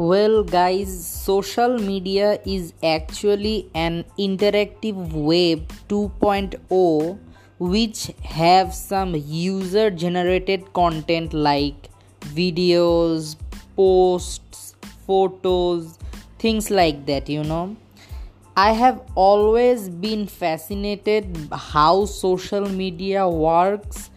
Well, 0.00 0.44
guys, 0.44 1.06
social 1.06 1.76
media 1.78 2.40
is 2.46 2.72
actually 2.82 3.68
an 3.74 4.06
interactive 4.18 5.12
web 5.12 5.68
2.0 5.90 7.18
which 7.58 8.10
have 8.22 8.74
some 8.74 9.14
user 9.14 9.90
generated 9.90 10.72
content 10.72 11.34
like 11.34 11.90
videos, 12.34 13.36
posts, 13.76 14.74
photos, 15.06 15.98
things 16.38 16.70
like 16.70 17.04
that, 17.04 17.28
you 17.28 17.44
know. 17.44 17.76
I 18.56 18.72
have 18.72 19.02
always 19.14 19.90
been 19.90 20.26
fascinated 20.26 21.50
how 21.52 22.06
social 22.06 22.66
media 22.66 23.28
works 23.28 24.08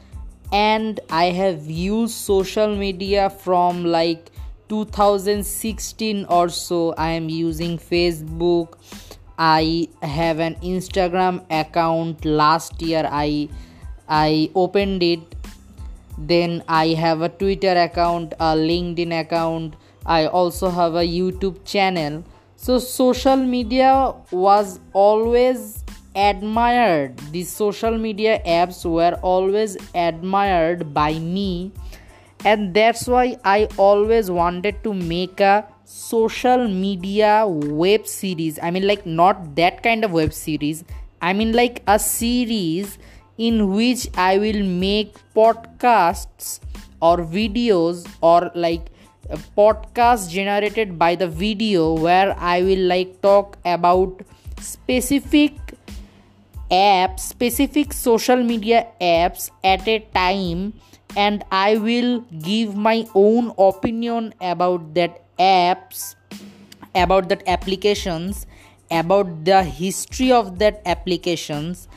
and 0.53 1.01
I 1.09 1.25
have 1.25 1.69
used 1.69 2.13
social 2.13 2.73
media 2.73 3.29
from 3.29 3.83
like 3.83 4.29
2016 4.73 6.25
or 6.37 6.49
so 6.49 6.93
i 6.97 7.09
am 7.09 7.29
using 7.29 7.77
facebook. 7.77 8.77
I 9.37 9.89
have 10.01 10.39
an 10.39 10.55
instagram 10.71 11.43
account. 11.49 12.25
Last 12.25 12.81
year 12.81 13.07
i 13.11 13.49
i 14.07 14.49
opened 14.63 15.03
it. 15.03 15.35
Then 16.17 16.63
i 16.67 16.87
have 17.03 17.21
a 17.21 17.29
twitter 17.29 17.75
account 17.83 18.33
a 18.39 18.51
linkedin 18.55 19.15
account. 19.19 19.75
I 20.05 20.25
also 20.27 20.69
have 20.69 20.95
a 20.95 21.05
youtube 21.13 21.63
channel. 21.65 22.23
So 22.55 22.79
social 22.79 23.37
media 23.37 24.13
was 24.31 24.79
always 24.93 25.83
admired. 26.15 27.17
The 27.31 27.43
social 27.43 27.97
media 27.97 28.39
apps 28.45 28.85
were 28.97 29.15
always 29.21 29.77
admired 29.93 30.93
by 30.93 31.13
me 31.19 31.71
and 32.45 32.73
that's 32.73 33.07
why 33.07 33.37
I 33.43 33.67
always 33.77 34.29
wanted 34.29 34.83
to 34.83 34.93
make 34.93 35.39
a 35.39 35.65
social 35.85 36.67
media 36.67 37.45
web 37.47 38.07
series. 38.07 38.59
I 38.61 38.71
mean, 38.71 38.87
like, 38.87 39.05
not 39.05 39.55
that 39.55 39.83
kind 39.83 40.03
of 40.03 40.11
web 40.11 40.33
series, 40.33 40.83
I 41.21 41.33
mean, 41.33 41.53
like, 41.53 41.81
a 41.87 41.97
series 41.99 42.97
in 43.37 43.73
which 43.73 44.07
I 44.15 44.37
will 44.37 44.63
make 44.63 45.15
podcasts 45.35 46.59
or 47.01 47.17
videos 47.17 48.07
or 48.21 48.51
like 48.55 48.89
a 49.29 49.37
podcast 49.57 50.29
generated 50.29 50.97
by 50.99 51.15
the 51.15 51.27
video 51.27 51.93
where 51.93 52.35
I 52.37 52.61
will 52.61 52.85
like 52.87 53.21
talk 53.21 53.57
about 53.65 54.21
specific 54.59 55.53
apps, 56.71 57.19
specific 57.19 57.93
social 57.93 58.43
media 58.43 58.87
apps 59.01 59.49
at 59.63 59.87
a 59.87 59.99
time 60.13 60.73
and 61.15 61.43
I 61.51 61.77
will 61.77 62.21
give 62.41 62.75
my 62.75 63.05
own 63.13 63.53
opinion 63.57 64.33
about 64.41 64.93
that 64.95 65.23
apps, 65.37 66.15
about 66.95 67.29
that 67.29 67.43
applications, 67.47 68.45
about 68.89 69.45
the 69.45 69.63
history 69.63 70.31
of 70.31 70.59
that 70.59 70.81
applications, 70.85 71.87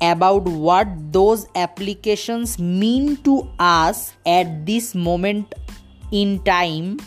about 0.00 0.44
what 0.44 0.88
those 1.12 1.46
applications 1.54 2.58
mean 2.58 3.16
to 3.18 3.48
us 3.58 4.14
at 4.26 4.66
this 4.66 4.94
moment 4.94 5.54
in 6.12 6.42
time. 6.44 6.98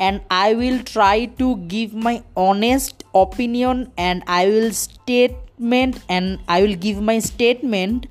And 0.00 0.20
I 0.30 0.54
will 0.54 0.82
try 0.84 1.26
to 1.42 1.56
give 1.66 1.92
my 1.92 2.22
honest 2.36 3.02
opinion 3.14 3.90
and 3.98 4.22
I 4.28 4.46
will 4.46 4.72
statement 4.72 6.00
and 6.08 6.38
I 6.46 6.62
will 6.62 6.76
give 6.76 7.02
my 7.02 7.18
statement 7.18 8.06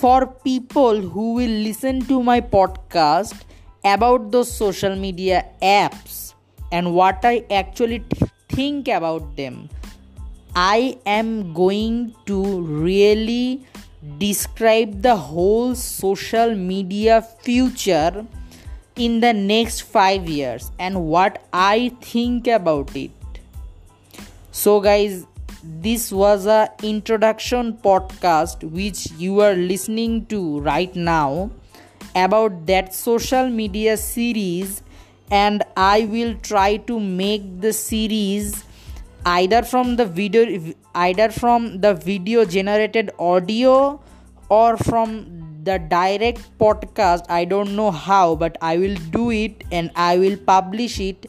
for 0.00 0.26
people 0.26 1.00
who 1.00 1.34
will 1.34 1.56
listen 1.66 2.00
to 2.06 2.22
my 2.22 2.40
podcast 2.40 3.42
about 3.84 4.30
those 4.32 4.50
social 4.50 4.96
media 4.96 5.44
apps 5.62 6.34
and 6.72 6.92
what 6.94 7.24
I 7.24 7.44
actually 7.50 8.00
th- 8.00 8.30
think 8.48 8.88
about 8.88 9.36
them. 9.36 9.68
I 10.56 10.98
am 11.04 11.52
going 11.52 12.14
to 12.26 12.60
really 12.62 13.66
describe 14.18 15.02
the 15.02 15.16
whole 15.16 15.74
social 15.74 16.54
media 16.54 17.20
future 17.22 18.26
in 18.96 19.20
the 19.20 19.32
next 19.32 19.82
5 19.82 20.28
years 20.28 20.70
and 20.78 21.04
what 21.06 21.44
I 21.52 21.92
think 22.00 22.46
about 22.46 22.96
it. 22.96 23.10
So 24.50 24.80
guys, 24.80 25.26
this 25.64 26.12
was 26.12 26.44
a 26.44 26.70
introduction 26.82 27.72
podcast 27.72 28.64
which 28.70 29.10
you 29.12 29.40
are 29.40 29.54
listening 29.54 30.26
to 30.26 30.60
right 30.60 30.94
now 30.94 31.50
about 32.14 32.66
that 32.66 32.94
social 32.94 33.48
media 33.48 33.96
series. 33.96 34.82
And 35.30 35.62
i 35.74 36.04
will 36.04 36.34
try 36.42 36.76
to 36.88 37.00
make 37.00 37.60
the 37.62 37.72
series 37.72 38.62
either 39.24 39.62
from 39.62 39.96
the 39.96 40.04
video 40.04 40.74
either 40.94 41.30
from 41.30 41.80
the 41.80 41.94
video 41.94 42.44
generated 42.44 43.10
audio 43.18 44.00
or 44.50 44.76
from 44.76 45.62
the 45.64 45.78
direct 45.78 46.42
podcast. 46.58 47.24
I 47.30 47.46
don't 47.46 47.74
know 47.74 47.90
how 47.90 48.34
but 48.34 48.58
i 48.60 48.76
will 48.76 48.96
do 49.18 49.30
it 49.30 49.64
and 49.72 49.90
i 49.96 50.18
will 50.18 50.36
publish 50.36 51.00
it 51.00 51.26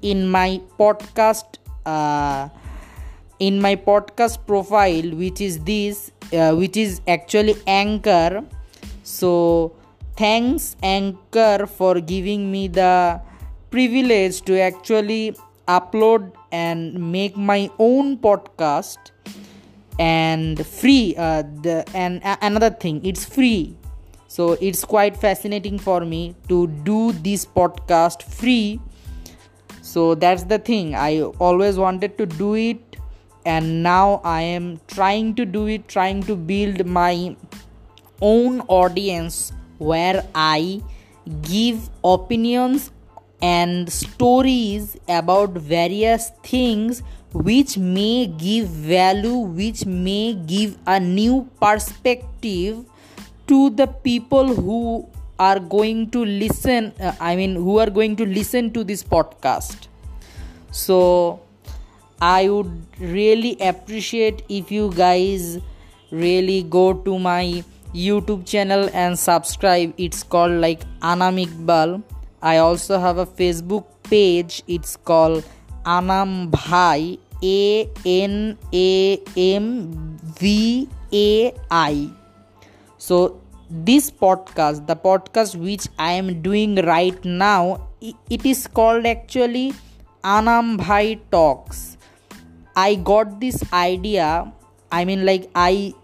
in 0.00 0.26
my 0.26 0.62
podcast 0.78 1.58
uh, 1.84 2.48
in 3.38 3.60
my 3.60 3.76
podcast 3.76 4.46
profile 4.46 5.10
which 5.14 5.40
is 5.40 5.58
this 5.60 6.12
uh, 6.32 6.54
which 6.54 6.76
is 6.76 7.00
actually 7.06 7.56
anchor. 7.66 8.44
So 9.02 9.76
thanks 10.16 10.76
anchor 10.82 11.66
for 11.66 12.00
giving 12.00 12.50
me 12.50 12.68
the 12.68 13.20
privilege 13.70 14.42
to 14.42 14.58
actually 14.60 15.36
upload 15.68 16.32
and 16.50 17.12
make 17.12 17.36
my 17.36 17.70
own 17.78 18.18
podcast. 18.18 18.98
And 19.98 20.64
free 20.66 21.14
uh, 21.16 21.42
the 21.62 21.82
and 21.94 22.22
uh, 22.22 22.36
another 22.42 22.68
thing 22.68 23.04
it's 23.04 23.24
free. 23.24 23.78
So 24.28 24.52
it's 24.60 24.84
quite 24.84 25.16
fascinating 25.16 25.78
for 25.78 26.04
me 26.04 26.34
to 26.48 26.66
do 26.66 27.12
this 27.12 27.46
podcast 27.46 28.22
free. 28.22 28.78
So 29.80 30.14
that's 30.14 30.42
the 30.42 30.58
thing. 30.58 30.94
I 30.94 31.22
always 31.22 31.78
wanted 31.78 32.18
to 32.18 32.26
do 32.26 32.54
it 32.54 32.96
and 33.54 33.82
now 33.82 34.20
i 34.24 34.40
am 34.42 34.68
trying 34.94 35.34
to 35.40 35.44
do 35.56 35.66
it 35.74 35.86
trying 35.88 36.22
to 36.30 36.36
build 36.50 36.84
my 36.98 37.14
own 38.20 38.60
audience 38.80 39.52
where 39.78 40.24
i 40.34 40.80
give 41.42 41.88
opinions 42.04 42.90
and 43.42 43.92
stories 43.92 44.96
about 45.08 45.50
various 45.50 46.30
things 46.42 47.02
which 47.32 47.76
may 47.76 48.26
give 48.26 48.68
value 48.68 49.36
which 49.60 49.84
may 49.86 50.34
give 50.54 50.78
a 50.86 50.98
new 50.98 51.48
perspective 51.60 52.84
to 53.46 53.70
the 53.70 53.86
people 53.86 54.54
who 54.54 55.06
are 55.38 55.58
going 55.60 56.08
to 56.10 56.24
listen 56.24 56.92
uh, 57.00 57.12
i 57.20 57.36
mean 57.36 57.54
who 57.54 57.78
are 57.78 57.90
going 57.90 58.16
to 58.16 58.24
listen 58.24 58.72
to 58.72 58.82
this 58.82 59.02
podcast. 59.04 59.88
So 60.70 61.40
I 62.20 62.48
would 62.48 62.86
really 62.98 63.56
appreciate 63.60 64.42
if 64.48 64.70
you 64.72 64.90
guys 64.94 65.58
really 66.10 66.62
go 66.62 66.94
to 66.94 67.18
my 67.18 67.62
YouTube 67.94 68.46
channel 68.46 68.88
and 68.94 69.18
subscribe. 69.18 69.92
It's 69.98 70.22
called 70.22 70.52
like 70.52 70.82
Anam 71.02 71.36
Iqbal. 71.36 72.02
I 72.40 72.58
also 72.58 72.98
have 72.98 73.18
a 73.18 73.26
Facebook 73.26 73.84
page. 74.04 74.62
It's 74.66 74.96
called 74.96 75.44
Anam 75.84 76.50
Bhai 76.50 77.18
A 77.42 77.90
N 78.04 78.58
A 78.72 79.22
M 79.36 80.18
V 80.38 80.88
A 81.12 81.52
I. 81.70 82.10
So 82.98 83.40
this 83.68 84.10
podcast, 84.10 84.86
the 84.86 84.96
podcast 84.96 85.54
which 85.56 85.88
I 85.98 86.12
am 86.12 86.40
doing 86.40 86.76
right 86.76 87.22
now, 87.24 87.88
it 88.00 88.46
is 88.46 88.66
called 88.66 89.04
actually 89.04 89.74
Anam 90.24 90.76
Bhai 90.76 91.20
Talks 91.30 91.95
I 92.76 92.96
got 92.96 93.40
this 93.40 93.64
idea. 93.72 94.52
I 94.92 95.04
mean, 95.04 95.24
like, 95.24 95.50
I 95.54 95.94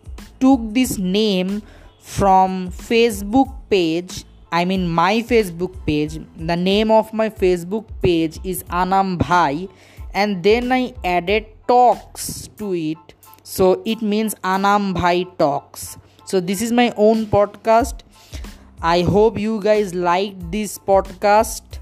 took 0.40 0.60
this 0.72 0.98
name 0.98 1.62
from 2.00 2.70
Facebook 2.70 3.54
page. 3.70 4.24
I 4.50 4.64
mean, 4.64 4.88
my 4.88 5.22
Facebook 5.22 5.74
page. 5.86 6.19
The 6.36 6.56
name 6.56 6.90
of 6.90 7.12
my 7.12 7.28
Facebook 7.28 7.84
page 8.02 8.40
is 8.42 8.64
Anam 8.70 9.19
Bhai, 9.19 9.69
and 10.14 10.42
then 10.42 10.72
I 10.72 10.94
added 11.04 11.46
talks 11.69 12.48
to 12.58 12.74
it. 12.74 13.14
So 13.42 13.82
it 13.84 14.02
means 14.02 14.34
Anam 14.42 14.94
Bhai 14.94 15.24
Talks. 15.38 15.98
So 16.24 16.40
this 16.40 16.62
is 16.62 16.72
my 16.72 16.92
own 16.96 17.26
podcast. 17.26 18.00
I 18.80 19.02
hope 19.02 19.38
you 19.38 19.60
guys 19.60 19.94
liked 19.94 20.50
this 20.50 20.78
podcast. 20.78 21.78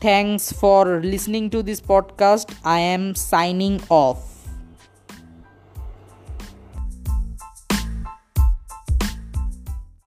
Thanks 0.00 0.52
for 0.52 1.00
listening 1.00 1.50
to 1.50 1.62
this 1.62 1.80
podcast. 1.80 2.54
I 2.64 2.78
am 2.80 3.14
signing 3.14 3.80
off. 3.88 4.33